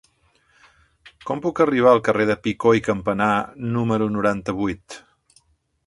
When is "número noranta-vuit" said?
3.79-5.03